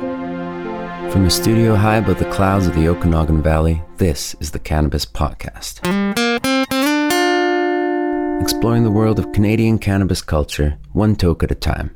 [0.00, 5.04] From a studio high above the clouds of the Okanagan Valley, this is the Cannabis
[5.04, 5.80] Podcast.
[8.40, 11.94] Exploring the world of Canadian cannabis culture, one toke at a time.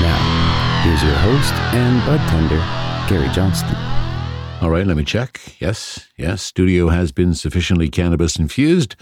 [0.00, 2.58] Now, here's your host and bud tender,
[3.08, 3.76] Gary Johnston.
[4.60, 5.40] All right, let me check.
[5.60, 8.96] Yes, yes, studio has been sufficiently cannabis infused.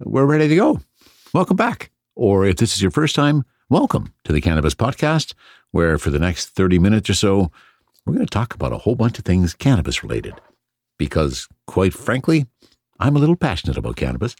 [0.00, 0.80] We're ready to go.
[1.32, 1.92] Welcome back.
[2.16, 5.32] Or if this is your first time, welcome to the Cannabis Podcast,
[5.70, 7.50] where for the next 30 minutes or so,
[8.04, 10.34] we're going to talk about a whole bunch of things cannabis related.
[10.98, 12.44] Because, quite frankly,
[13.00, 14.36] I'm a little passionate about cannabis.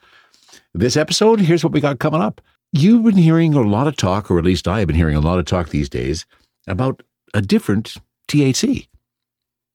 [0.74, 2.42] This episode, here's what we got coming up.
[2.74, 5.20] You've been hearing a lot of talk, or at least I have been hearing a
[5.20, 6.26] lot of talk these days,
[6.66, 7.96] about a different
[8.28, 8.87] THC.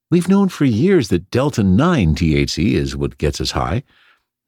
[0.08, 3.82] We've known for years that Delta 9 THC is what gets us high.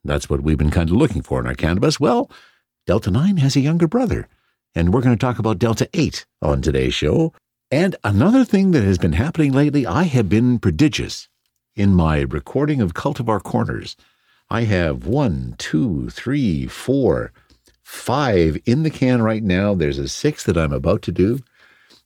[0.04, 1.98] That's what we've been kind of looking for in our cannabis.
[1.98, 2.30] Well,
[2.86, 4.28] Delta 9 has a younger brother,
[4.74, 7.32] and we're going to talk about Delta 8 on today's show.
[7.70, 11.28] And another thing that has been happening lately, I have been prodigious
[11.76, 13.96] in my recording of Cultivar Corners.
[14.48, 17.32] I have one, two, three, four,
[17.82, 19.74] five in the can right now.
[19.74, 21.38] There's a sixth that I'm about to do.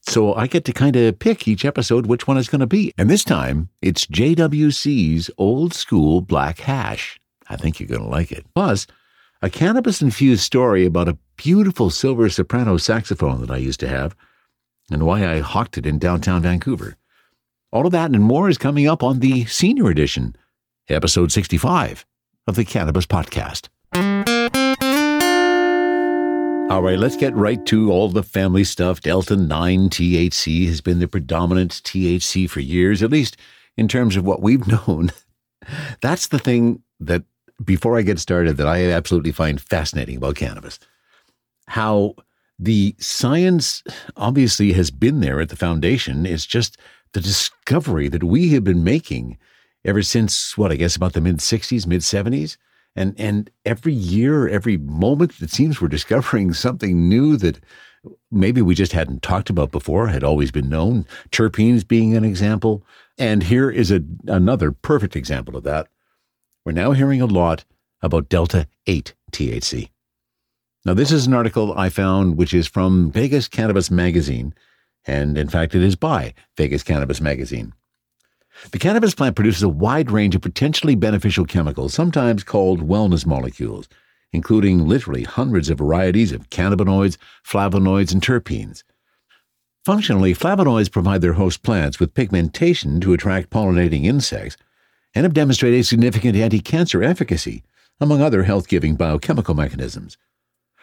[0.07, 2.93] So I get to kind of pick each episode which one it's going to be.
[2.99, 7.19] And this time, it's JWC's Old School Black Hash.
[7.49, 8.45] I think you're going to like it.
[8.55, 8.87] Plus,
[9.45, 14.17] a cannabis infused story about a beautiful silver soprano saxophone that I used to have
[14.91, 16.97] and why I hocked it in downtown Vancouver.
[17.71, 20.35] All of that and more is coming up on the senior edition,
[20.89, 22.07] episode 65
[22.47, 23.69] of the Cannabis Podcast.
[26.71, 29.03] All right, let's get right to all the family stuff.
[29.03, 33.37] Delta 9 THC has been the predominant THC for years, at least
[33.77, 35.13] in terms of what we've known.
[36.01, 37.25] That's the thing that,
[37.63, 40.79] before I get started, that I absolutely find fascinating about cannabis.
[41.69, 42.15] How
[42.59, 43.83] the science
[44.17, 46.27] obviously has been there at the foundation.
[46.27, 46.79] It's just
[47.13, 49.39] the discovery that we have been making
[49.85, 52.57] ever since, what, I guess about the mid 60s, mid 70s
[52.97, 57.61] and and every year, every moment, it seems we're discovering something new that
[58.31, 61.07] maybe we just hadn't talked about before, had always been known.
[61.31, 62.85] Terpenes being an example,
[63.19, 65.89] and here is a, another perfect example of that.
[66.65, 67.67] We're now hearing a lot
[68.01, 69.91] about delta eight THC.
[70.87, 74.55] Now, this is an article I found which is from Vegas Cannabis Magazine,
[75.07, 77.75] and in fact, it is by Vegas Cannabis Magazine.
[78.71, 83.87] The cannabis plant produces a wide range of potentially beneficial chemicals, sometimes called wellness molecules,
[84.33, 88.85] including literally hundreds of varieties of cannabinoids, flavonoids, and terpenes.
[89.85, 94.57] Functionally, flavonoids provide their host plants with pigmentation to attract pollinating insects
[95.15, 97.63] and have demonstrated significant anti cancer efficacy,
[98.01, 100.17] among other health giving biochemical mechanisms.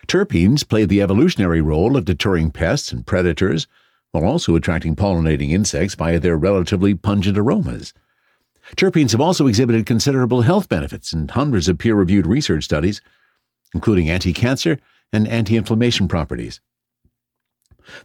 [0.08, 3.68] Terpenes play the evolutionary role of deterring pests and predators,
[4.12, 7.94] while also attracting pollinating insects via their relatively pungent aromas.
[8.76, 13.02] Terpenes have also exhibited considerable health benefits in hundreds of peer reviewed research studies,
[13.74, 14.80] including anti cancer
[15.12, 16.62] and anti inflammation properties.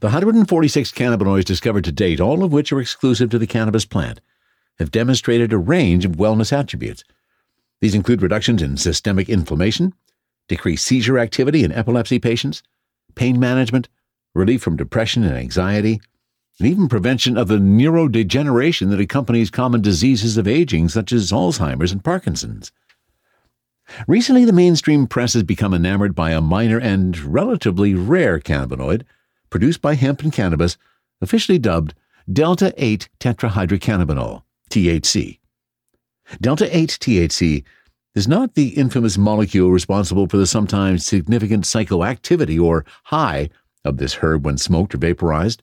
[0.01, 4.21] The 146 cannabinoids discovered to date, all of which are exclusive to the cannabis plant,
[4.79, 7.05] have demonstrated a range of wellness attributes.
[7.81, 9.95] These include reductions in systemic inflammation,
[10.49, 12.63] decreased seizure activity in epilepsy patients,
[13.15, 13.89] pain management,
[14.35, 16.01] relief from depression and anxiety,
[16.59, 21.93] and even prevention of the neurodegeneration that accompanies common diseases of aging, such as Alzheimer's
[21.93, 22.73] and Parkinson's.
[24.09, 29.05] Recently, the mainstream press has become enamored by a minor and relatively rare cannabinoid
[29.51, 30.77] produced by hemp and cannabis,
[31.21, 31.95] officially dubbed
[32.31, 34.43] Delta 8 tetrahydrocannabinol,
[34.77, 35.39] THC.
[36.39, 37.65] Delta 8 THC
[38.15, 43.49] is not the infamous molecule responsible for the sometimes significant psychoactivity or high
[43.87, 45.63] of this herb when smoked or vaporized.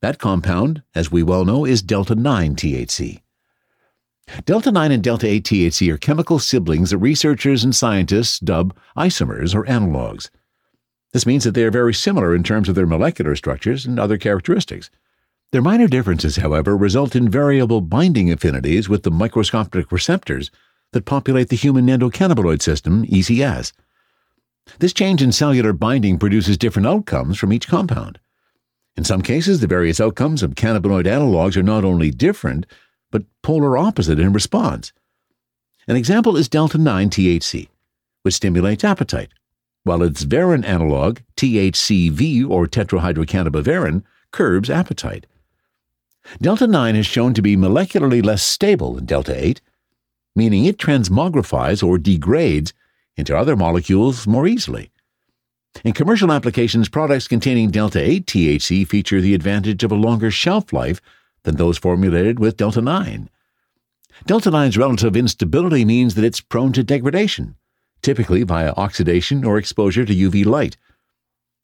[0.00, 3.22] That compound, as we well know, is delta 9 THC.
[4.44, 9.56] Delta 9 and delta 8 THC are chemical siblings that researchers and scientists dub isomers
[9.56, 10.30] or analogs.
[11.12, 14.18] This means that they are very similar in terms of their molecular structures and other
[14.18, 14.88] characteristics.
[15.52, 20.50] Their minor differences, however, result in variable binding affinities with the microscopic receptors
[20.92, 23.72] that populate the human endocannabinoid system, ECS.
[24.78, 28.18] This change in cellular binding produces different outcomes from each compound.
[28.96, 32.64] In some cases, the various outcomes of cannabinoid analogs are not only different,
[33.10, 34.94] but polar opposite in response.
[35.86, 37.68] An example is delta 9 THC,
[38.22, 39.32] which stimulates appetite,
[39.84, 45.26] while its varin analog, THCV or tetrahydrocannabivarin, curbs appetite.
[46.40, 49.60] Delta 9 is shown to be molecularly less stable than delta 8,
[50.34, 52.72] meaning it transmogrifies or degrades
[53.16, 54.90] into other molecules more easily.
[55.84, 60.72] In commercial applications, products containing Delta 8 THC feature the advantage of a longer shelf
[60.72, 61.00] life
[61.44, 63.28] than those formulated with Delta 9.
[64.26, 67.56] Delta 9's relative instability means that it's prone to degradation,
[68.02, 70.76] typically via oxidation or exposure to UV light,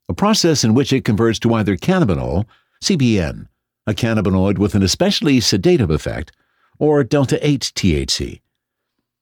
[0.08, 2.46] a process in which it converts to either cannabinol,
[2.82, 3.46] CBN,
[3.88, 6.30] a cannabinoid with an especially sedative effect,
[6.78, 8.42] or Delta 8 THC.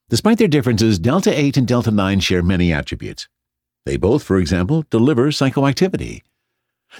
[0.08, 3.28] Despite their differences, Delta 8 and Delta 9 share many attributes.
[3.84, 6.22] They both, for example, deliver psychoactivity.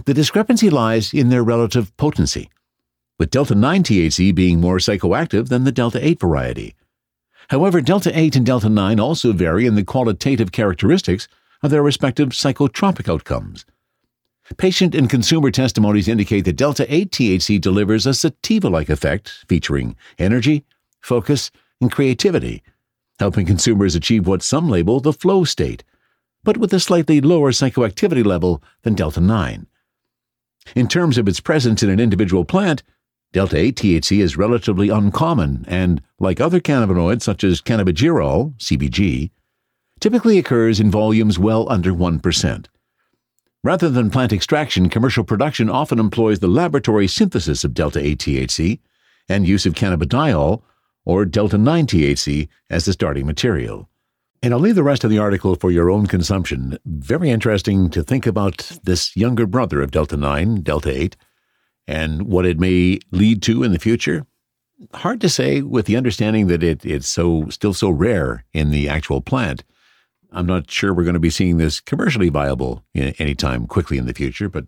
[0.05, 2.51] The discrepancy lies in their relative potency,
[3.19, 6.77] with Delta 9 THC being more psychoactive than the Delta 8 variety.
[7.49, 11.27] However, Delta 8 and Delta 9 also vary in the qualitative characteristics
[11.65, 13.65] of their respective psychotropic outcomes.
[14.57, 19.97] Patient and consumer testimonies indicate that Delta 8 THC delivers a sativa like effect featuring
[20.19, 20.65] energy,
[21.01, 21.51] focus,
[21.81, 22.63] and creativity
[23.19, 25.83] helping consumers achieve what some label the flow state,
[26.45, 29.67] but with a slightly lower psychoactivity level than Delta 9.
[30.75, 32.83] In terms of its presence in an individual plant,
[33.33, 39.31] Delta 8 THC is relatively uncommon and, like other cannabinoids such as cannabigerol, CBG,
[40.01, 42.67] typically occurs in volumes well under 1%.
[43.67, 48.79] Rather than plant extraction, commercial production often employs the laboratory synthesis of Delta 8 THC
[49.29, 50.63] and use of cannabidiol
[51.05, 53.89] or Delta 9 THC as the starting material.
[54.41, 56.79] And I'll leave the rest of the article for your own consumption.
[56.87, 61.17] Very interesting to think about this younger brother of Delta 9, Delta 8,
[61.89, 64.29] and what it may lead to in the future.
[64.95, 68.89] Hard to say with the understanding that it, it's so still so rare in the
[68.89, 69.65] actual plant.
[70.37, 74.15] I'm not sure we're going to be seeing this commercially viable anytime quickly in the
[74.15, 74.67] future, but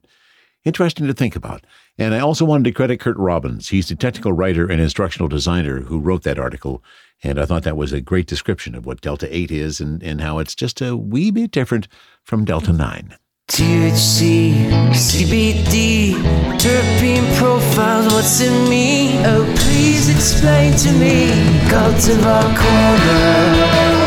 [0.64, 1.64] interesting to think about.
[1.98, 3.68] And I also wanted to credit Kurt Robbins.
[3.68, 6.82] He's the technical writer and instructional designer who wrote that article.
[7.22, 10.20] And I thought that was a great description of what Delta 8 is and, and
[10.20, 11.88] how it's just a wee bit different
[12.24, 13.16] from Delta 9.
[13.48, 16.12] THC, CBD,
[16.58, 19.18] terpene profiles, what's in me?
[19.24, 21.30] Oh, please explain to me.
[21.70, 23.97] Cultivar Corner,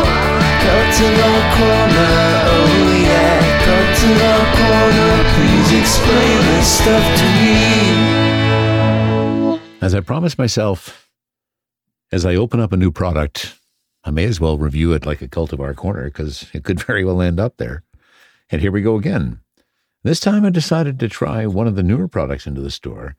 [0.61, 2.13] Cultivar Corner,
[2.53, 2.69] oh
[3.01, 3.41] yeah.
[3.65, 7.51] Cultivar Corner, please explain this stuff to me.
[9.81, 11.09] As I promised myself,
[12.11, 13.57] as I open up a new product,
[14.03, 17.21] I may as well review it like a cultivar corner because it could very well
[17.21, 17.83] end up there.
[18.49, 19.39] And here we go again.
[20.03, 23.15] This time I decided to try one of the newer products into the store,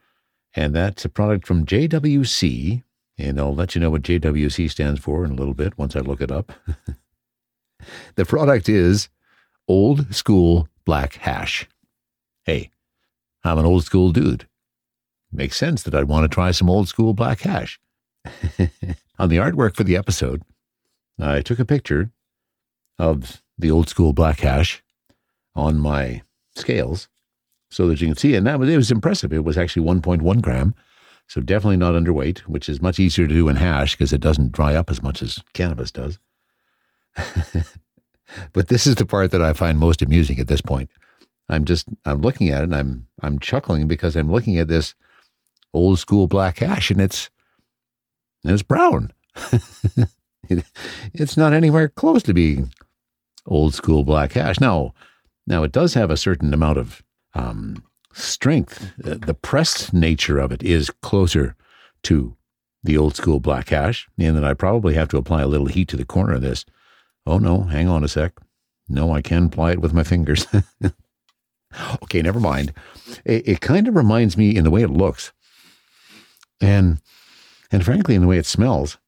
[0.54, 2.82] and that's a product from JWC.
[3.18, 6.00] And I'll let you know what JWC stands for in a little bit once I
[6.00, 6.52] look it up.
[8.14, 9.08] the product is
[9.68, 11.68] Old School Black Hash.
[12.44, 12.70] Hey,
[13.44, 14.46] I'm an old school dude.
[15.32, 17.80] Makes sense that I'd want to try some old school black hash.
[19.18, 20.42] On the artwork for the episode,
[21.18, 22.10] I took a picture
[22.98, 24.82] of the old school black hash
[25.54, 26.22] on my
[26.54, 27.08] scales
[27.70, 28.34] so that you can see.
[28.34, 29.32] And that was, it was impressive.
[29.32, 30.74] It was actually 1.1 gram,
[31.28, 34.52] so definitely not underweight, which is much easier to do in hash because it doesn't
[34.52, 36.18] dry up as much as cannabis does.
[38.52, 40.90] but this is the part that I find most amusing at this point.
[41.48, 44.94] I'm just I'm looking at it and I'm I'm chuckling because I'm looking at this
[45.74, 47.30] old school black hash and it's
[48.44, 49.12] it's brown.
[51.14, 52.72] it's not anywhere close to being
[53.46, 54.60] old school black hash.
[54.60, 54.94] Now,
[55.46, 57.02] now it does have a certain amount of
[57.34, 57.82] um,
[58.12, 58.92] strength.
[58.98, 61.56] The pressed nature of it is closer
[62.04, 62.36] to
[62.84, 65.88] the old school black hash, and that I probably have to apply a little heat
[65.88, 66.64] to the corner of this.
[67.26, 68.32] Oh no, hang on a sec.
[68.88, 70.46] No, I can ply it with my fingers.
[72.02, 72.72] okay, never mind.
[73.24, 75.32] It, it kind of reminds me in the way it looks,
[76.60, 77.00] and
[77.70, 78.98] and frankly, in the way it smells,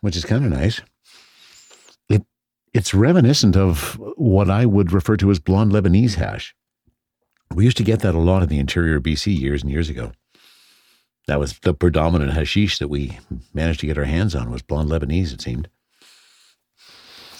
[0.00, 0.80] which is kind of nice.
[2.08, 2.24] It
[2.72, 6.54] it's reminiscent of what I would refer to as blonde Lebanese hash.
[7.54, 10.12] We used to get that a lot in the interior BC years and years ago.
[11.26, 13.18] That was the predominant hashish that we
[13.52, 15.68] managed to get our hands on was blonde Lebanese, it seemed.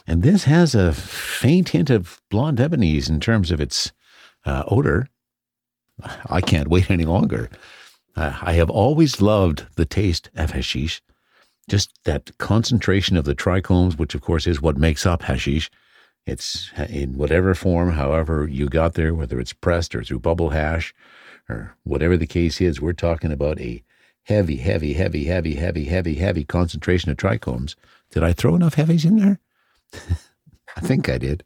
[0.06, 3.92] And this has a faint hint of blonde Lebanese in terms of its
[4.44, 5.08] uh, odor.
[6.30, 7.50] I can't wait any longer.
[8.14, 11.02] Uh, I have always loved the taste of hashish,
[11.68, 15.70] just that concentration of the trichomes, which of course is what makes up hashish.
[16.25, 20.94] It's in whatever form, however you got there, whether it's pressed or through bubble hash
[21.48, 23.82] or whatever the case is, we're talking about a
[24.25, 27.76] heavy, heavy, heavy, heavy, heavy, heavy, heavy concentration of trichomes.
[28.10, 29.38] Did I throw enough heavies in there?
[30.76, 31.44] I think I did.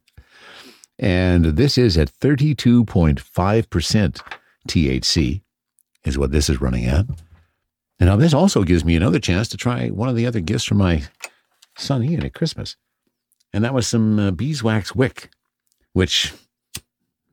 [0.98, 4.20] And this is at 32.5%
[4.68, 5.42] THC,
[6.04, 7.06] is what this is running at.
[7.98, 10.64] And now this also gives me another chance to try one of the other gifts
[10.64, 11.02] from my
[11.76, 12.76] son Ian at Christmas.
[13.52, 15.30] And that was some uh, beeswax wick,
[15.92, 16.32] which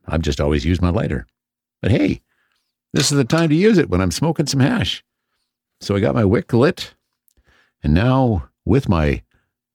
[0.07, 1.27] I've just always used my lighter.
[1.81, 2.21] But hey,
[2.93, 5.03] this is the time to use it when I'm smoking some hash.
[5.79, 6.95] So I got my wick lit,
[7.83, 9.21] and now with my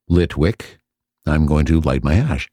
[0.09, 0.79] lit wick,
[1.27, 2.49] I'm going to light my hash.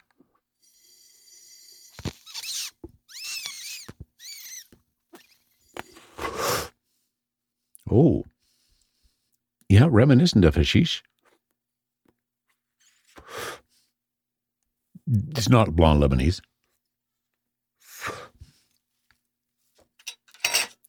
[7.91, 8.23] Oh,
[9.67, 11.03] yeah, reminiscent of hashish.
[15.07, 16.41] It's not blonde Lebanese.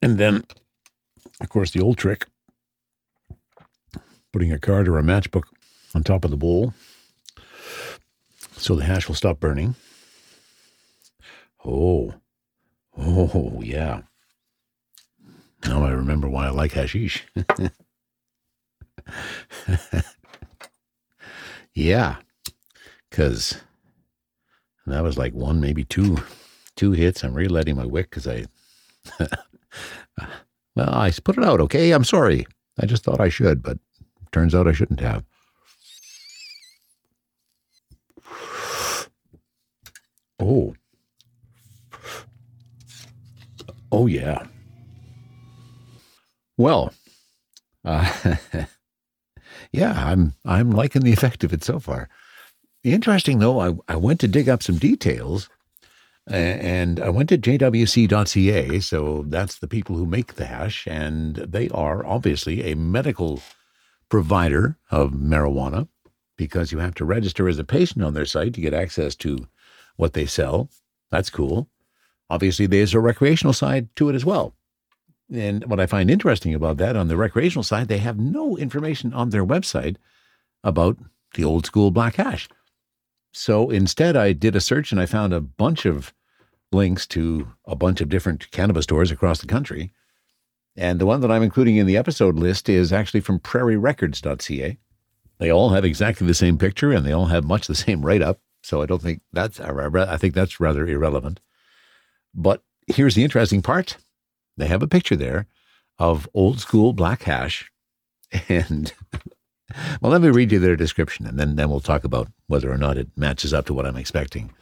[0.02, 0.44] And then,
[1.40, 2.26] of course, the old trick
[4.32, 5.44] putting a card or a matchbook
[5.94, 6.74] on top of the bowl
[8.60, 9.74] so the hash will stop burning.
[11.64, 12.14] Oh,
[12.96, 14.02] oh, yeah.
[15.64, 17.26] Now I remember why I like hashish.
[21.74, 22.16] yeah,
[23.08, 23.58] because
[24.86, 26.18] that was like one, maybe two,
[26.76, 27.24] two hits.
[27.24, 28.46] I'm relighting my wick because I,
[30.74, 31.60] well, I put it out.
[31.60, 32.46] Okay, I'm sorry.
[32.78, 33.78] I just thought I should, but
[34.32, 35.24] turns out I shouldn't have.
[40.40, 40.74] Oh.
[43.92, 44.46] Oh yeah.
[46.56, 46.92] Well,
[47.84, 48.10] uh,
[49.72, 52.08] yeah, I'm I'm liking the effect of it so far.
[52.84, 55.48] Interesting though, I, I went to dig up some details
[56.26, 58.80] and I went to jwc.ca.
[58.80, 63.40] So that's the people who make the hash, and they are obviously a medical
[64.08, 65.88] provider of marijuana
[66.36, 69.46] because you have to register as a patient on their site to get access to
[70.00, 70.70] what they sell.
[71.10, 71.68] That's cool.
[72.30, 74.54] Obviously, there's a recreational side to it as well.
[75.32, 79.12] And what I find interesting about that on the recreational side, they have no information
[79.12, 79.96] on their website
[80.64, 80.96] about
[81.34, 82.48] the old school black hash.
[83.32, 86.12] So instead, I did a search and I found a bunch of
[86.72, 89.92] links to a bunch of different cannabis stores across the country.
[90.76, 94.78] And the one that I'm including in the episode list is actually from prairierecords.ca.
[95.38, 98.22] They all have exactly the same picture and they all have much the same write
[98.22, 98.40] up.
[98.62, 101.40] So I don't think that's, I think that's rather irrelevant.
[102.34, 103.96] But here's the interesting part
[104.56, 105.46] they have a picture there
[105.98, 107.70] of old school black hash.
[108.48, 108.92] And
[110.00, 112.78] well, let me read you their description and then, then we'll talk about whether or
[112.78, 114.52] not it matches up to what I'm expecting.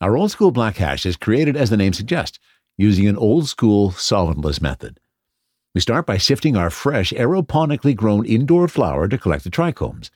[0.00, 2.38] Our old school black hash is created as the name suggests,
[2.76, 5.00] using an old school solventless method.
[5.74, 10.10] We start by sifting our fresh aeroponically grown indoor flower to collect the trichomes.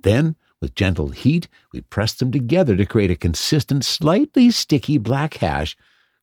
[0.00, 5.34] Then, with gentle heat, we press them together to create a consistent, slightly sticky black
[5.34, 5.76] hash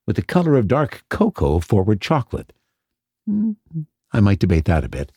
[0.06, 2.52] with the color of dark cocoa forward chocolate.
[3.28, 3.82] Mm-hmm.
[4.12, 5.12] I might debate that a bit.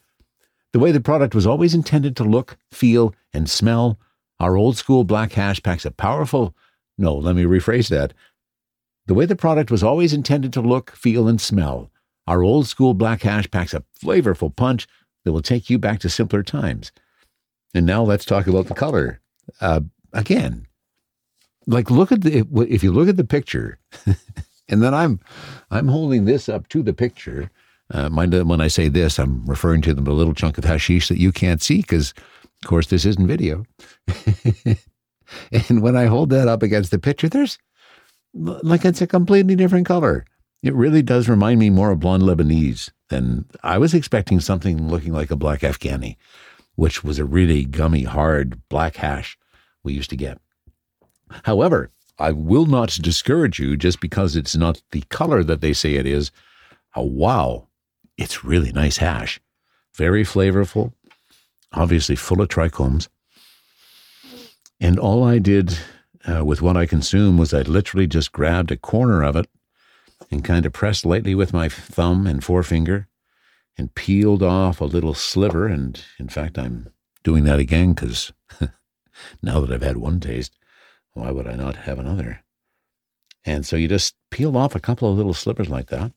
[0.73, 3.97] The way the product was always intended to look, feel, and smell,
[4.39, 6.53] our old school black hash packs a powerful.
[6.97, 8.13] No, let me rephrase that.
[9.07, 11.89] The way the product was always intended to look, feel, and smell,
[12.27, 14.87] our old school black hash packs a flavorful punch
[15.23, 16.91] that will take you back to simpler times.
[17.73, 19.19] And now let's talk about the color.
[19.59, 19.81] Uh,
[20.13, 20.67] again,
[21.65, 23.79] like look at the if you look at the picture
[24.69, 25.19] And then I'm
[25.71, 27.49] I'm holding this up to the picture.
[27.91, 31.19] Uh, mind when I say this, I'm referring to the little chunk of hashish that
[31.19, 32.13] you can't see because,
[32.63, 33.65] of course, this isn't video.
[35.51, 37.59] and when I hold that up against the picture, there's
[38.33, 40.25] like it's a completely different color.
[40.63, 45.11] It really does remind me more of blonde Lebanese than I was expecting something looking
[45.11, 46.15] like a black Afghani,
[46.75, 49.37] which was a really gummy, hard black hash
[49.83, 50.39] we used to get.
[51.43, 55.95] However, I will not discourage you just because it's not the color that they say
[55.95, 56.31] it is.
[56.95, 57.67] Oh, wow.
[58.17, 59.39] It's really nice hash.
[59.95, 60.93] Very flavorful,
[61.71, 63.07] obviously full of trichomes.
[64.79, 65.77] And all I did
[66.27, 69.47] uh, with what I consumed was I literally just grabbed a corner of it
[70.31, 73.07] and kind of pressed lightly with my thumb and forefinger
[73.77, 75.67] and peeled off a little sliver.
[75.67, 76.89] And in fact, I'm
[77.23, 78.31] doing that again because
[79.41, 80.57] now that I've had one taste,
[81.13, 82.43] why would I not have another?
[83.45, 86.11] And so you just peel off a couple of little slivers like that,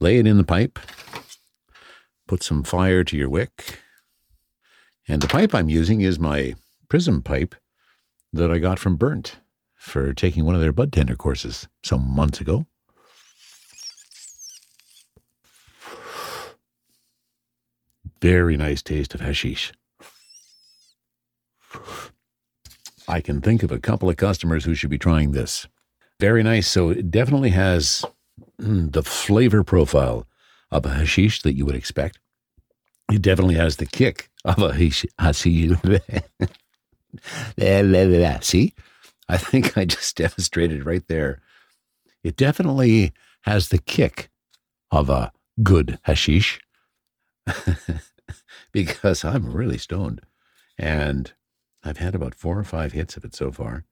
[0.00, 0.78] lay it in the pipe,
[2.26, 3.80] put some fire to your wick.
[5.06, 6.54] And the pipe I'm using is my
[6.88, 7.54] prism pipe
[8.32, 9.36] that I got from Burnt
[9.74, 12.66] for taking one of their bud tender courses some months ago.
[18.22, 19.72] Very nice taste of hashish.
[23.08, 25.66] I can think of a couple of customers who should be trying this.
[26.20, 26.68] Very nice.
[26.68, 28.04] So it definitely has
[28.60, 30.26] mm, the flavor profile
[30.70, 32.18] of a hashish that you would expect.
[33.12, 35.10] It definitely has the kick of a hashish.
[38.42, 38.74] See,
[39.28, 41.40] I think I just demonstrated right there
[42.22, 43.12] It definitely
[43.42, 44.30] has the kick
[44.90, 46.60] of a good hashish
[48.72, 50.22] because I'm really stoned.
[50.78, 51.32] And
[51.82, 53.84] I've had about four or five hits of it so far.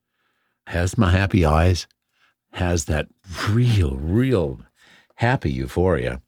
[0.69, 1.87] Has my happy eyes,
[2.53, 3.09] has that
[3.49, 4.61] real, real
[5.17, 6.21] happy euphoria.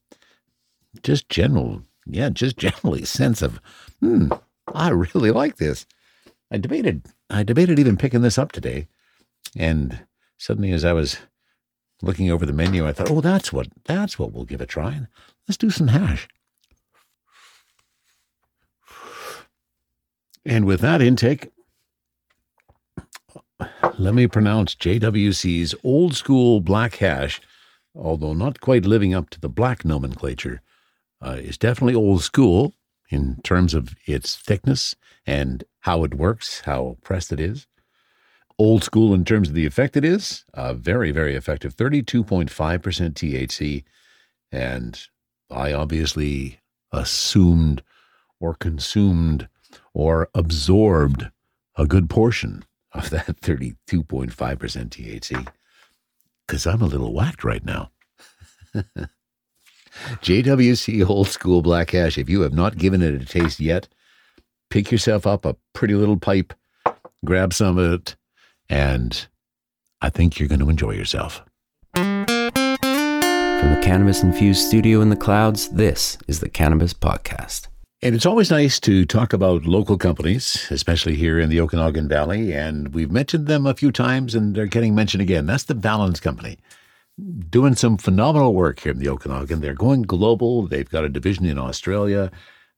[1.02, 3.60] Just general, yeah, just generally sense of,
[4.00, 4.32] hmm,
[4.74, 5.86] I really like this.
[6.50, 8.88] I debated, I debated even picking this up today.
[9.56, 10.00] And
[10.38, 11.18] suddenly as I was
[12.02, 15.00] looking over the menu, I thought, oh, that's what, that's what we'll give a try.
[15.46, 16.28] Let's do some hash.
[20.44, 21.50] And with that intake,
[23.98, 27.40] let me pronounce JWC's old school black hash,
[27.94, 30.62] although not quite living up to the black nomenclature,
[31.22, 32.72] uh, is definitely old school
[33.10, 34.94] in terms of its thickness
[35.26, 37.66] and how it works, how pressed it is.
[38.58, 41.76] Old school in terms of the effect it is, uh, very, very effective.
[41.76, 43.84] 32.5% THC.
[44.52, 45.00] And
[45.50, 46.60] I obviously
[46.92, 47.82] assumed
[48.38, 49.48] or consumed
[49.94, 51.30] or absorbed
[51.76, 55.48] a good portion of that 32.5% THC
[56.46, 57.92] because I'm a little whacked right now.
[60.22, 62.18] JWC Old School Black Hash.
[62.18, 63.86] If you have not given it a taste yet,
[64.68, 66.52] pick yourself up a pretty little pipe,
[67.24, 68.16] grab some of it,
[68.68, 69.28] and
[70.00, 71.42] I think you're going to enjoy yourself.
[71.94, 77.68] From the Cannabis Infused Studio in the Clouds, this is the Cannabis Podcast.
[78.02, 82.54] And it's always nice to talk about local companies, especially here in the Okanagan Valley.
[82.54, 85.44] And we've mentioned them a few times and they're getting mentioned again.
[85.44, 86.56] That's the Valens Company.
[87.50, 89.60] Doing some phenomenal work here in the Okanagan.
[89.60, 90.66] They're going global.
[90.66, 92.30] They've got a division in Australia.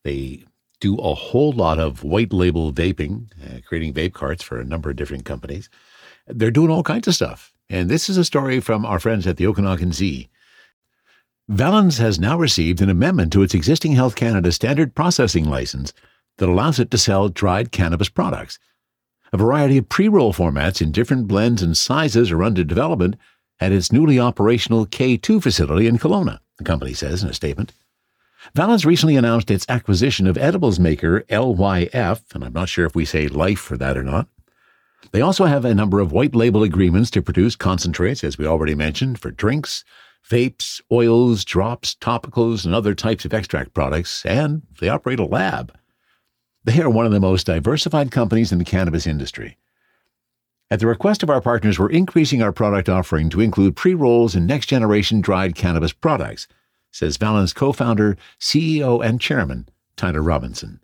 [0.02, 0.42] They
[0.80, 4.90] do a whole lot of white label vaping, uh, creating vape carts for a number
[4.90, 5.70] of different companies.
[6.26, 7.54] They're doing all kinds of stuff.
[7.70, 10.28] And this is a story from our friends at the Okanagan Z.
[11.48, 15.92] Valens has now received an amendment to its existing Health Canada standard processing license
[16.38, 18.60] that allows it to sell dried cannabis products.
[19.32, 23.16] A variety of pre roll formats in different blends and sizes are under development
[23.58, 27.72] at its newly operational K2 facility in Kelowna, the company says in a statement.
[28.54, 33.04] Valens recently announced its acquisition of edibles maker LYF, and I'm not sure if we
[33.04, 34.28] say life for that or not.
[35.10, 38.74] They also have a number of white label agreements to produce concentrates, as we already
[38.74, 39.84] mentioned, for drinks,
[40.28, 45.76] vapes, oils, drops, topicals, and other types of extract products, and they operate a lab.
[46.64, 49.58] They are one of the most diversified companies in the cannabis industry.
[50.70, 54.34] At the request of our partners, we're increasing our product offering to include pre rolls
[54.34, 56.46] and next generation dried cannabis products,
[56.90, 60.80] says Valens co founder, CEO, and chairman, Tyler Robinson.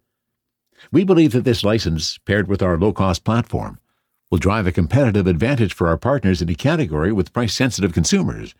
[0.92, 3.78] We believe that this license, paired with our low cost platform,
[4.30, 8.54] will drive a competitive advantage for our partners in a category with price sensitive consumers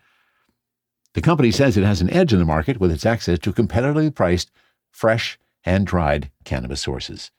[1.13, 4.13] the company says it has an edge in the market with its access to competitively
[4.13, 4.51] priced,
[4.91, 7.31] fresh, and dried cannabis sources.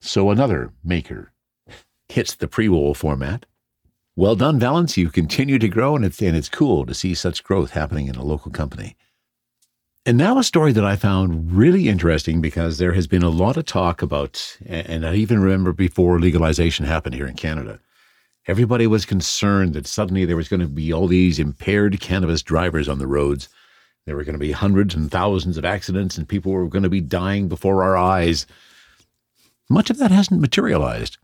[0.00, 1.32] So another maker
[2.08, 3.46] hits the pre roll format.
[4.16, 4.96] Well done, Valens.
[4.96, 8.16] You continue to grow, and it's, and it's cool to see such growth happening in
[8.16, 8.96] a local company.
[10.04, 13.56] And now a story that I found really interesting because there has been a lot
[13.56, 17.80] of talk about, and I even remember before legalization happened here in Canada,
[18.46, 22.88] Everybody was concerned that suddenly there was going to be all these impaired cannabis drivers
[22.88, 23.48] on the roads.
[24.06, 26.88] There were going to be hundreds and thousands of accidents, and people were going to
[26.88, 28.46] be dying before our eyes.
[29.68, 31.18] Much of that hasn't materialized,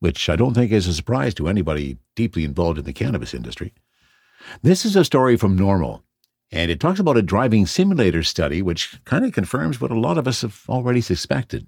[0.00, 3.74] which I don't think is a surprise to anybody deeply involved in the cannabis industry.
[4.62, 6.02] This is a story from NORML,
[6.50, 10.16] and it talks about a driving simulator study, which kind of confirms what a lot
[10.16, 11.66] of us have already suspected.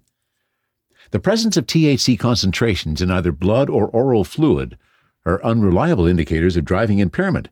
[1.10, 4.76] The presence of THC concentrations in either blood or oral fluid
[5.24, 7.48] are unreliable indicators of driving impairment,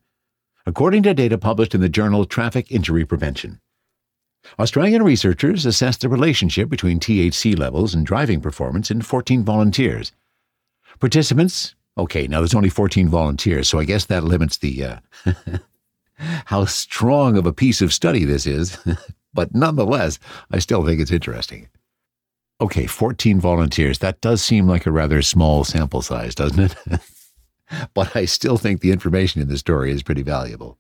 [0.67, 3.61] according to data published in the journal Traffic Injury Prevention.
[4.59, 10.13] Australian researchers assessed the relationship between THC levels and driving performance in 14 volunteers.
[11.01, 14.99] Participants, okay, now there's only 14 volunteers, so I guess that limits the uh,
[16.47, 18.79] how strong of a piece of study this is,
[19.35, 20.19] but nonetheless,
[20.51, 21.69] I still think it's interesting.
[22.59, 23.99] Okay, 14 volunteers.
[23.99, 27.01] That does seem like a rather small sample size, doesn't it?
[27.95, 30.79] but I still think the information in the story is pretty valuable.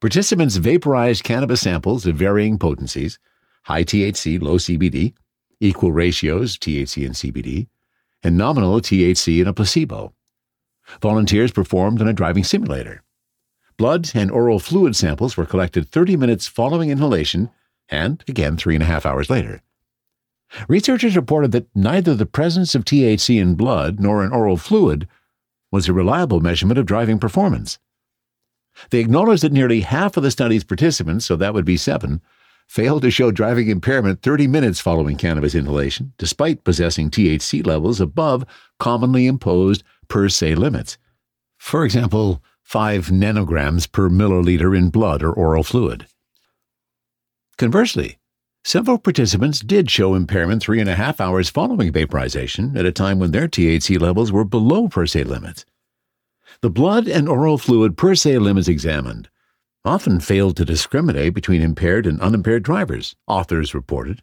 [0.00, 3.18] Participants vaporized cannabis samples of varying potencies,
[3.62, 5.14] high THC, low CBD,
[5.60, 7.68] equal ratios THC and CBD,
[8.24, 10.12] and nominal THC in a placebo.
[11.00, 13.02] Volunteers performed on a driving simulator.
[13.76, 17.50] Blood and oral fluid samples were collected 30 minutes following inhalation
[17.88, 19.62] and again three and a half hours later.
[20.68, 25.08] Researchers reported that neither the presence of THC in blood nor in oral fluid
[25.70, 27.78] was a reliable measurement of driving performance.
[28.90, 32.20] They acknowledged that nearly half of the study's participants, so that would be seven,
[32.66, 38.44] failed to show driving impairment 30 minutes following cannabis inhalation, despite possessing THC levels above
[38.78, 40.98] commonly imposed per se limits.
[41.58, 46.06] For example, 5 nanograms per milliliter in blood or oral fluid.
[47.58, 48.18] Conversely,
[48.64, 53.18] several participants did show impairment three and a half hours following vaporization at a time
[53.18, 55.64] when their THC levels were below per se limits.
[56.60, 59.28] The blood and oral fluid per se limits examined
[59.84, 64.22] often failed to discriminate between impaired and unimpaired drivers, authors reported.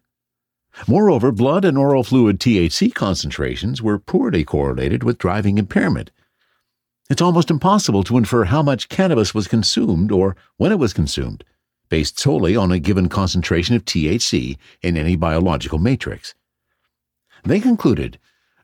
[0.87, 6.09] Moreover, blood and oral fluid THC concentrations were poorly correlated with driving impairment.
[7.09, 11.43] It's almost impossible to infer how much cannabis was consumed or when it was consumed,
[11.91, 16.33] based solely on a given concentration of THC in any biological matrix.
[17.43, 18.17] They concluded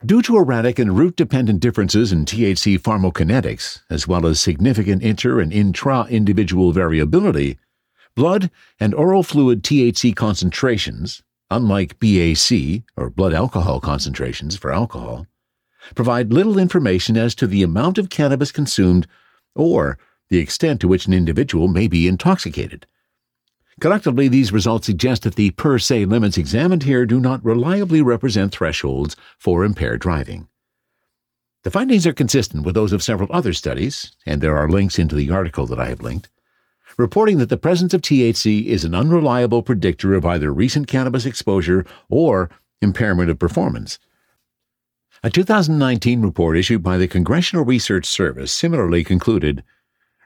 [0.06, 5.40] Due to erratic and route dependent differences in THC pharmacokinetics, as well as significant inter
[5.40, 7.58] and intra individual variability,
[8.16, 15.26] blood and oral fluid THC concentrations, unlike BAC, or blood alcohol concentrations for alcohol,
[15.96, 19.08] provide little information as to the amount of cannabis consumed
[19.56, 19.98] or
[20.30, 22.86] the extent to which an individual may be intoxicated.
[23.80, 28.52] Collectively, these results suggest that the per se limits examined here do not reliably represent
[28.52, 30.48] thresholds for impaired driving.
[31.64, 35.16] The findings are consistent with those of several other studies, and there are links into
[35.16, 36.30] the article that I have linked,
[36.98, 41.86] reporting that the presence of THC is an unreliable predictor of either recent cannabis exposure
[42.10, 42.50] or
[42.82, 44.00] impairment of performance.
[45.24, 49.64] A 2019 report issued by the Congressional Research Service similarly concluded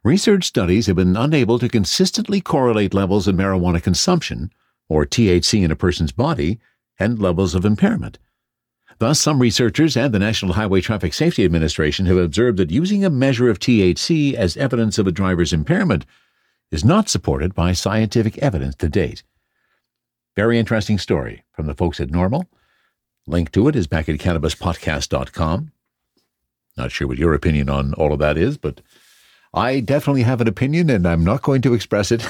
[0.03, 4.51] research studies have been unable to consistently correlate levels of marijuana consumption,
[4.89, 6.59] or THC in a person's body,
[6.99, 8.19] and levels of impairment.
[8.99, 13.09] Thus, some researchers and the National Highway Traffic Safety Administration have observed that using a
[13.09, 16.05] measure of THC as evidence of a driver's impairment
[16.69, 19.23] is not supported by scientific evidence to date.
[20.35, 22.45] Very interesting story from the folks at NORML.
[23.27, 25.71] Link to it is back at cannabispodcast.com.
[26.77, 28.81] Not sure what your opinion on all of that is, but
[29.53, 32.27] I definitely have an opinion and I'm not going to express it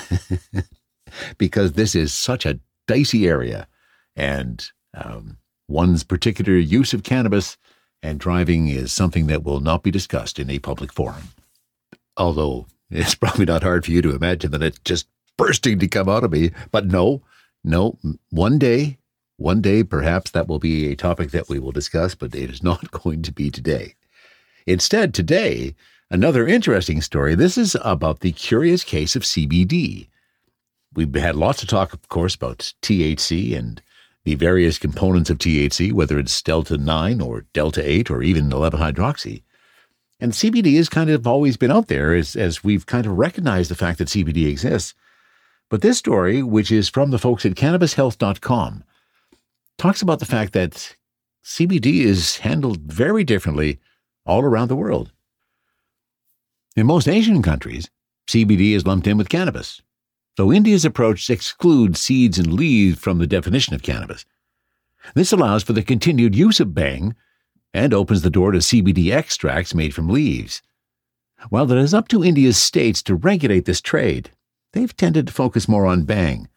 [1.38, 3.67] because this is such a dicey area
[4.15, 7.57] and um, one's particular use of cannabis
[8.03, 11.29] and driving is something that will not be discussed in a public forum.
[12.17, 15.07] Although it's probably not hard for you to imagine that it's just
[15.38, 16.51] bursting to come out of me.
[16.71, 17.21] But no,
[17.63, 17.97] no,
[18.29, 18.97] one day,
[19.38, 22.63] one day, perhaps that will be a topic that we will discuss, but it is
[22.63, 23.95] not going to be today.
[24.67, 25.75] Instead, today,
[26.13, 30.10] Another interesting story this is about the curious case of CBD.
[30.93, 33.82] We've had lots of talk, of course, about THC and
[34.26, 38.78] the various components of THC, whether it's Delta 9 or Delta 8 or even 11
[38.78, 39.43] hydroxy.
[40.19, 43.71] And CBD has kind of always been out there as, as we've kind of recognized
[43.71, 44.93] the fact that CBD exists.
[45.69, 48.84] But this story, which is from the folks at cannabishealth.com,
[49.78, 50.97] talks about the fact that
[51.45, 53.80] CBD is handled very differently
[54.26, 55.13] all around the world.
[56.73, 57.89] In most Asian countries,
[58.27, 59.81] CBD is lumped in with cannabis,
[60.38, 64.25] so India's approach excludes seeds and leaves from the definition of cannabis.
[65.13, 67.15] This allows for the continued use of bhang
[67.73, 70.62] and opens the door to CBD extracts made from leaves.
[71.49, 74.31] While it is up to India's states to regulate this trade,
[74.71, 76.47] they've tended to focus more on bhang.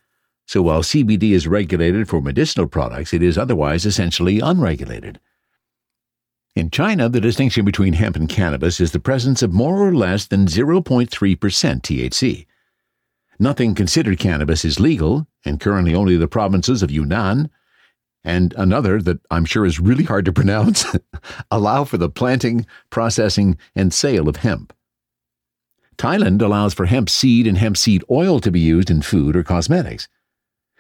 [0.47, 5.19] So while CBD is regulated for medicinal products, it is otherwise essentially unregulated.
[6.57, 10.27] In China, the distinction between hemp and cannabis is the presence of more or less
[10.27, 12.47] than 0.3% THC.
[13.41, 17.51] Nothing considered cannabis is legal, and currently only the provinces of Yunnan
[18.25, 20.87] and another that I'm sure is really hard to pronounce
[21.51, 24.73] allow for the planting, processing, and sale of hemp.
[25.97, 29.43] Thailand allows for hemp seed and hemp seed oil to be used in food or
[29.43, 30.09] cosmetics.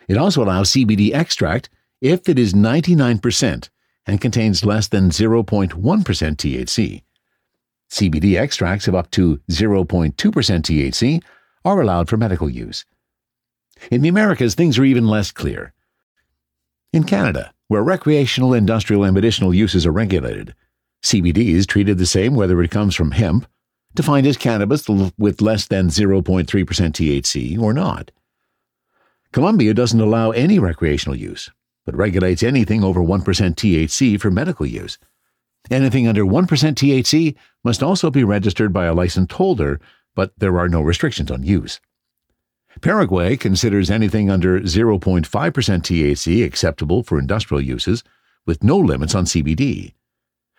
[0.08, 1.68] It also allows CBD extract
[2.00, 3.68] if it is 99%
[4.06, 7.02] and contains less than 0.1% THC.
[7.90, 11.22] CBD extracts of up to 0.2% THC
[11.64, 12.84] are allowed for medical use.
[13.90, 15.72] In the Americas, things are even less clear.
[16.92, 20.54] In Canada, where recreational, industrial, and medicinal uses are regulated,
[21.02, 23.46] CBD is treated the same whether it comes from hemp,
[23.94, 24.88] defined as cannabis
[25.18, 28.10] with less than 0.3% THC, or not.
[29.32, 31.50] Colombia doesn't allow any recreational use,
[31.84, 34.98] but regulates anything over 1% THC for medical use.
[35.70, 39.80] Anything under 1% THC must also be registered by a licensed holder,
[40.14, 41.80] but there are no restrictions on use.
[42.80, 48.02] Paraguay considers anything under 0.5% THC acceptable for industrial uses,
[48.46, 49.94] with no limits on CBD.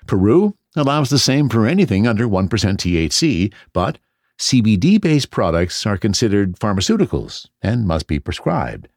[0.08, 4.00] Peru allows the same for anything under 1% THC, but
[4.40, 8.88] CBD based products are considered pharmaceuticals and must be prescribed.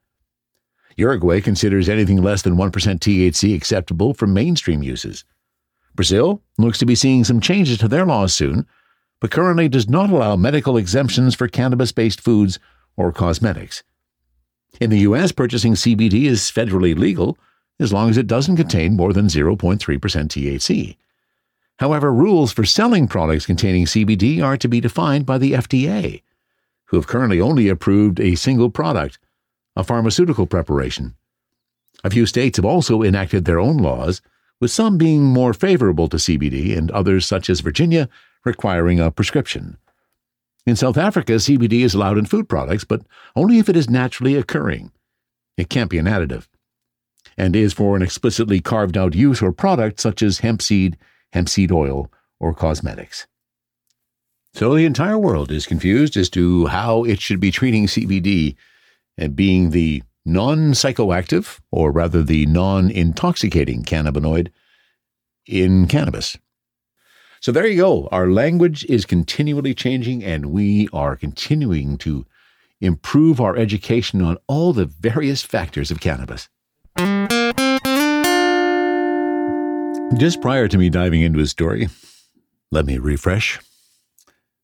[0.99, 5.25] Uruguay considers anything less than 1% THC acceptable for mainstream uses.
[5.95, 8.67] Brazil looks to be seeing some changes to their laws soon,
[9.21, 12.59] but currently does not allow medical exemptions for cannabis based foods
[12.97, 13.85] or cosmetics.
[14.81, 17.39] In the U.S., purchasing CBD is federally legal
[17.79, 20.97] as long as it doesn't contain more than 0.3% THC.
[21.79, 26.23] However, rules for selling products containing CBD are to be defined by the FDA,
[26.87, 29.21] who have currently only approved a single product,
[29.79, 31.14] a pharmaceutical preparation.
[32.03, 34.21] A few states have also enacted their own laws,
[34.61, 38.09] with some being more favorable to CBD and others, such as Virginia,
[38.45, 39.79] requiring a prescription.
[40.67, 43.03] In South Africa, CBD is allowed in food products, but
[43.37, 44.91] only if it is naturally occurring.
[45.57, 46.49] It can't be an additive,
[47.37, 50.99] and is for an explicitly carved out use or product such as hemp seed
[51.33, 52.11] hemp seed oil,
[52.41, 53.27] or cosmetics.
[54.55, 58.57] So the entire world is confused as to how it should be treating CBD
[59.19, 64.49] and being the non psychoactive, or rather the non intoxicating cannabinoid
[65.47, 66.39] in cannabis.
[67.41, 68.09] So there you go.
[68.11, 72.25] Our language is continually changing, and we are continuing to
[72.81, 76.49] improve our education on all the various factors of cannabis.
[80.17, 81.89] Just prior to me diving into his story,
[82.71, 83.61] let me refresh.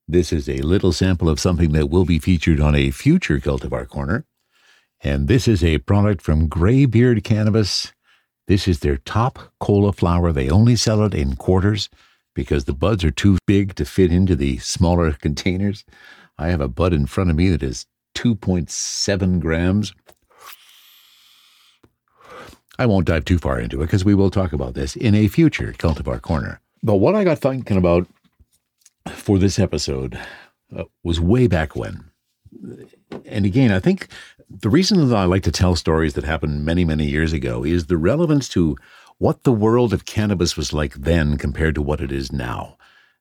[0.09, 3.89] This is a little sample of something that will be featured on a future Cultivar
[3.89, 4.25] Corner.
[5.05, 7.93] And this is a product from Graybeard Cannabis.
[8.47, 10.33] This is their top cola flower.
[10.33, 11.91] They only sell it in quarters
[12.35, 15.85] because the buds are too big to fit into the smaller containers.
[16.39, 17.85] I have a bud in front of me that is
[18.17, 19.93] 2.7 grams.
[22.79, 25.29] I won't dive too far into it because we will talk about this in a
[25.29, 26.61] future Cultivar Corner.
[26.83, 28.09] But what I got thinking about
[29.11, 30.19] for this episode
[30.75, 32.11] uh, was way back when.
[33.27, 34.09] And again, I think
[34.49, 37.87] the reason that I like to tell stories that happened many, many years ago is
[37.87, 38.77] the relevance to
[39.19, 42.77] what the world of cannabis was like then compared to what it is now.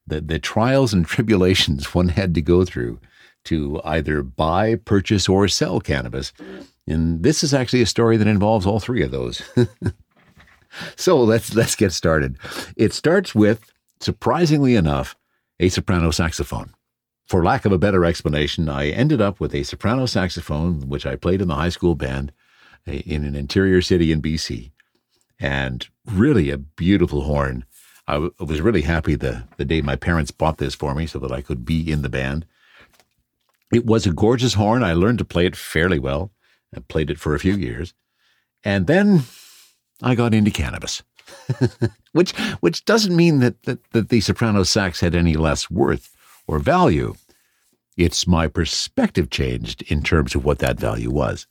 [0.06, 3.00] The, the trials and tribulations one had to go through
[3.46, 6.32] to either buy, purchase, or sell cannabis
[6.88, 9.42] and this is actually a story that involves all three of those.
[10.96, 12.38] so let's let's get started.
[12.76, 15.16] It starts with, surprisingly enough,
[15.60, 16.74] a soprano saxophone.
[17.28, 21.16] For lack of a better explanation, I ended up with a soprano saxophone, which I
[21.16, 22.32] played in the high school band
[22.86, 24.72] eh, in an interior city in BC,
[25.40, 27.66] and really a beautiful horn.
[28.08, 31.08] I, w- I was really happy the, the day my parents bought this for me
[31.08, 32.46] so that I could be in the band.
[33.74, 34.84] It was a gorgeous horn.
[34.84, 36.32] I learned to play it fairly well.
[36.76, 37.94] I played it for a few years.
[38.64, 39.24] And then
[40.02, 41.04] I got into cannabis,
[42.12, 46.13] which which doesn't mean that, that, that the soprano sax had any less worth
[46.48, 47.16] or value.
[47.98, 51.48] It's my perspective changed in terms of what that value was.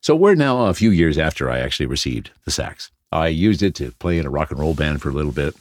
[0.00, 2.90] So we're now a few years after I actually received the sax.
[3.10, 5.56] I used it to play in a rock and roll band for a little bit.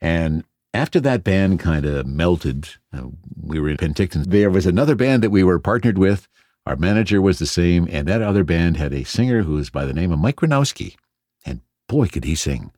[0.00, 3.06] And after that band kind of melted, uh,
[3.42, 4.26] we were in Penticton.
[4.26, 6.28] There was another band that we were partnered with
[6.66, 9.84] our manager was the same, and that other band had a singer who was by
[9.84, 10.96] the name of Mike Gronowski.
[11.44, 12.70] And boy, could he sing.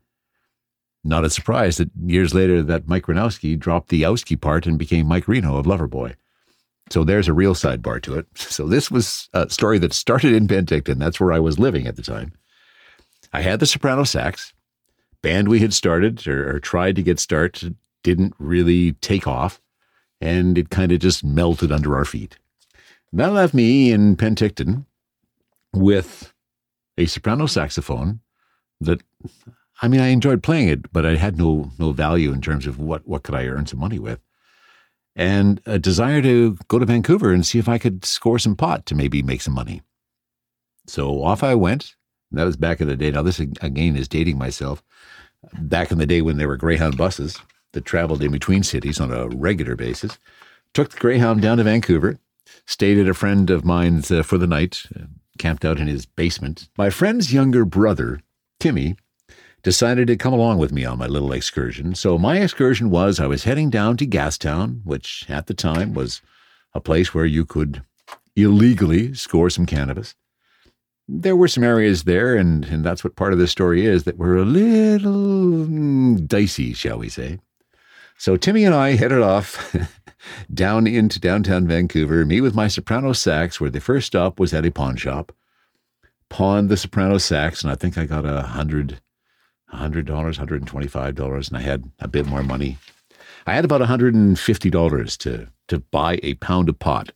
[1.03, 5.07] Not a surprise that years later that Mike Gronowski dropped the Owski part and became
[5.07, 6.15] Mike Reno of Loverboy.
[6.89, 8.27] So there's a real sidebar to it.
[8.35, 10.99] So this was a story that started in Penticton.
[10.99, 12.33] That's where I was living at the time.
[13.33, 14.53] I had the soprano sax.
[15.21, 19.61] Band we had started or, or tried to get started didn't really take off,
[20.21, 22.37] and it kind of just melted under our feet.
[23.13, 24.85] That left me in Penticton
[25.73, 26.33] with
[26.97, 28.19] a soprano saxophone
[28.81, 29.01] that
[29.81, 32.79] I mean I enjoyed playing it, but I had no no value in terms of
[32.79, 34.19] what what could I earn some money with.
[35.15, 38.85] And a desire to go to Vancouver and see if I could score some pot
[38.87, 39.81] to maybe make some money.
[40.87, 41.95] So off I went.
[42.31, 43.11] That was back in the day.
[43.11, 44.83] Now this again is dating myself.
[45.59, 47.37] Back in the day when there were Greyhound buses
[47.73, 50.17] that traveled in between cities on a regular basis.
[50.73, 52.17] Took the Greyhound down to Vancouver
[52.65, 55.05] stayed at a friend of mine's uh, for the night, uh,
[55.37, 56.69] camped out in his basement.
[56.77, 58.21] My friend's younger brother,
[58.59, 58.95] Timmy,
[59.63, 61.95] decided to come along with me on my little excursion.
[61.95, 66.21] So my excursion was I was heading down to Gastown, which at the time was
[66.73, 67.83] a place where you could
[68.35, 70.15] illegally score some cannabis.
[71.07, 74.17] There were some areas there, and, and that's what part of the story is, that
[74.17, 77.39] were a little mm, dicey, shall we say.
[78.17, 79.75] So Timmy and I headed off
[80.53, 84.65] down into downtown Vancouver, me with my soprano sax, where the first stop was at
[84.65, 85.33] a pawn shop.
[86.29, 89.01] Pawned the soprano sax, and I think I got a hundred,
[89.73, 92.77] a hundred dollars, hundred and twenty-five dollars, and I had a bit more money.
[93.45, 97.11] I had about $150 to, to buy a pound of pot.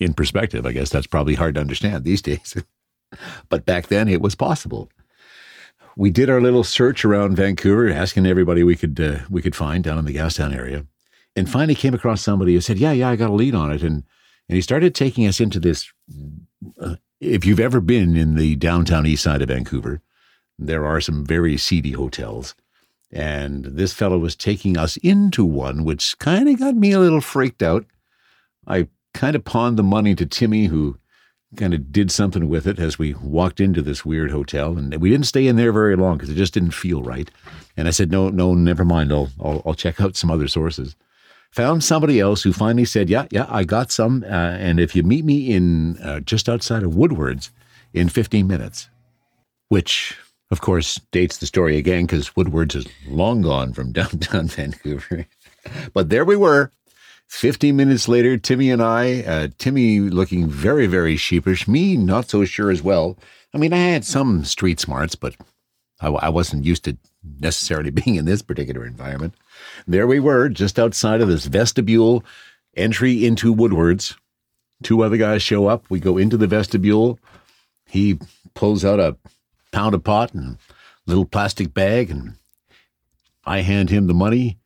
[0.00, 2.56] In perspective, I guess that's probably hard to understand these days.
[3.48, 4.90] but back then it was possible.
[5.96, 9.84] We did our little search around Vancouver, asking everybody we could uh, we could find
[9.84, 10.86] down in the Gastown area,
[11.36, 13.82] and finally came across somebody who said, "Yeah, yeah, I got a lead on it,"
[13.82, 14.02] and
[14.48, 15.92] and he started taking us into this.
[16.80, 20.02] Uh, if you've ever been in the downtown east side of Vancouver,
[20.58, 22.54] there are some very seedy hotels.
[23.10, 27.20] And this fellow was taking us into one, which kind of got me a little
[27.20, 27.86] freaked out.
[28.66, 30.98] I kind of pawned the money to Timmy, who
[31.56, 34.76] kind of did something with it as we walked into this weird hotel.
[34.76, 37.30] And we didn't stay in there very long because it just didn't feel right.
[37.76, 39.12] And I said, no, no, never mind.
[39.12, 40.96] I'll, I'll, I'll check out some other sources.
[41.52, 44.24] Found somebody else who finally said, yeah, yeah, I got some.
[44.24, 47.52] Uh, and if you meet me in uh, just outside of Woodwards
[47.92, 48.88] in 15 minutes,
[49.68, 50.18] which
[50.54, 55.26] of course, dates the story again because Woodwards is long gone from downtown Vancouver.
[55.92, 56.70] but there we were.
[57.26, 62.44] 15 minutes later, Timmy and I, uh, Timmy looking very, very sheepish, me not so
[62.44, 63.18] sure as well.
[63.52, 65.34] I mean, I had some street smarts, but
[66.00, 66.96] I, I wasn't used to
[67.40, 69.34] necessarily being in this particular environment.
[69.88, 72.22] There we were, just outside of this vestibule
[72.76, 74.14] entry into Woodwards.
[74.84, 75.84] Two other guys show up.
[75.90, 77.18] We go into the vestibule.
[77.86, 78.20] He
[78.54, 79.16] pulls out a
[79.74, 80.56] pound of pot and
[81.04, 82.36] little plastic bag, and
[83.44, 84.58] I hand him the money.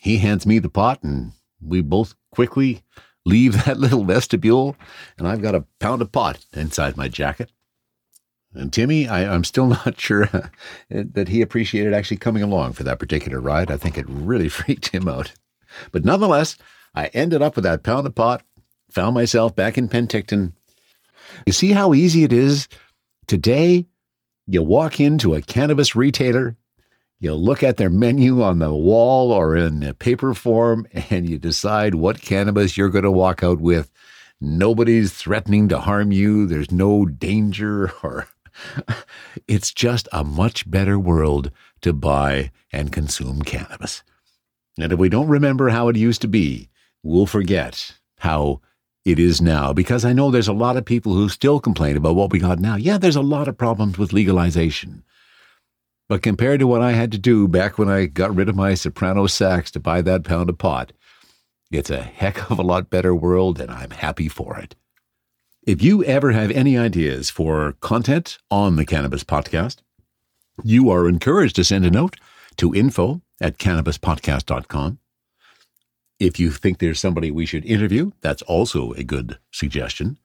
[0.00, 2.82] He hands me the pot, and we both quickly
[3.24, 4.76] leave that little vestibule,
[5.16, 7.52] and I've got a pound of pot inside my jacket.
[8.52, 10.48] And Timmy, I, am still not sure uh,
[10.90, 13.70] that he appreciated actually coming along for that particular ride.
[13.70, 15.32] I think it really freaked him out.
[15.92, 16.56] But nonetheless,
[16.94, 18.42] I ended up with that pound of pot,
[18.90, 20.52] found myself back in Penticton.
[21.46, 22.68] You see how easy it is
[23.26, 23.86] today
[24.46, 26.56] you walk into a cannabis retailer,
[27.20, 31.94] you look at their menu on the wall or in paper form, and you decide
[31.94, 33.90] what cannabis you're going to walk out with.
[34.40, 36.46] Nobody's threatening to harm you.
[36.46, 38.28] There's no danger or
[39.48, 44.02] it's just a much better world to buy and consume cannabis.
[44.78, 46.68] And if we don't remember how it used to be,
[47.02, 48.60] we'll forget how
[49.04, 52.14] it is now because I know there's a lot of people who still complain about
[52.14, 52.76] what we got now.
[52.76, 55.04] Yeah, there's a lot of problems with legalization.
[56.08, 58.74] But compared to what I had to do back when I got rid of my
[58.74, 60.92] soprano sax to buy that pound of pot,
[61.70, 64.74] it's a heck of a lot better world, and I'm happy for it.
[65.66, 69.78] If you ever have any ideas for content on the Cannabis Podcast,
[70.62, 72.16] you are encouraged to send a note
[72.56, 74.98] to info at cannabispodcast.com.
[76.20, 80.16] If you think there's somebody we should interview, that's also a good suggestion.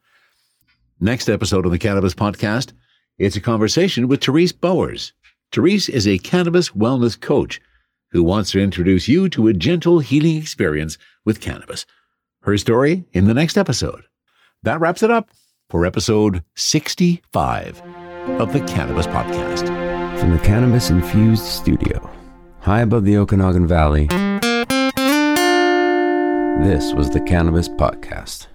[1.00, 2.74] Next episode of the Cannabis Podcast,
[3.18, 5.14] it's a conversation with Therese Bowers.
[5.52, 7.60] Therese is a cannabis wellness coach
[8.12, 11.86] who wants to introduce you to a gentle healing experience with cannabis.
[12.44, 14.04] Her story in the next episode.
[14.64, 15.30] That wraps it up
[15.70, 17.82] for episode 65
[18.40, 19.68] of the Cannabis Podcast.
[20.20, 22.10] From the Cannabis Infused Studio,
[22.60, 24.08] high above the Okanagan Valley.
[26.64, 28.48] This was the Cannabis Podcast.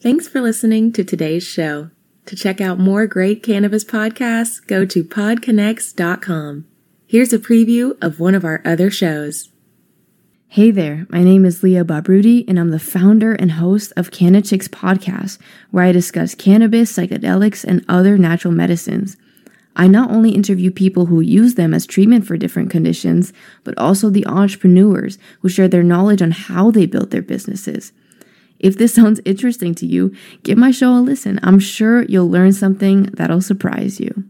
[0.00, 1.90] Thanks for listening to today's show.
[2.26, 6.66] To check out more great cannabis podcasts, go to podconnects.com.
[7.06, 9.50] Here's a preview of one of our other shows.
[10.48, 14.66] Hey there, my name is Leah Babrudi, and I'm the founder and host of Chicks
[14.66, 15.38] podcast,
[15.70, 19.16] where I discuss cannabis, psychedelics, and other natural medicines.
[19.76, 23.32] I not only interview people who use them as treatment for different conditions,
[23.64, 27.92] but also the entrepreneurs who share their knowledge on how they built their businesses.
[28.58, 31.40] If this sounds interesting to you, give my show a listen.
[31.42, 34.24] I'm sure you'll learn something that'll surprise you.